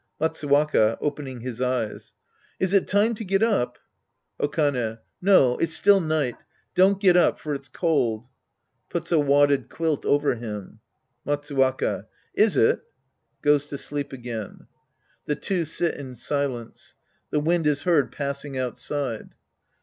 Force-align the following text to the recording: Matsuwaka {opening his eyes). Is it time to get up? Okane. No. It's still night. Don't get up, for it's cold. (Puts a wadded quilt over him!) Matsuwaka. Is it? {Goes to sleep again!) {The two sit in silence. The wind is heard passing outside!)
Matsuwaka 0.19 0.97
{opening 0.99 1.41
his 1.41 1.61
eyes). 1.61 2.13
Is 2.59 2.73
it 2.73 2.87
time 2.87 3.13
to 3.13 3.23
get 3.23 3.43
up? 3.43 3.77
Okane. 4.41 4.97
No. 5.21 5.57
It's 5.57 5.75
still 5.75 5.99
night. 6.01 6.37
Don't 6.73 6.99
get 6.99 7.15
up, 7.15 7.37
for 7.37 7.53
it's 7.53 7.69
cold. 7.69 8.25
(Puts 8.89 9.11
a 9.11 9.19
wadded 9.19 9.69
quilt 9.69 10.03
over 10.03 10.33
him!) 10.33 10.79
Matsuwaka. 11.23 12.07
Is 12.33 12.57
it? 12.57 12.81
{Goes 13.43 13.67
to 13.67 13.77
sleep 13.77 14.11
again!) 14.11 14.65
{The 15.27 15.35
two 15.35 15.65
sit 15.65 15.93
in 15.93 16.15
silence. 16.15 16.95
The 17.29 17.39
wind 17.39 17.67
is 17.67 17.83
heard 17.83 18.11
passing 18.11 18.57
outside!) 18.57 19.35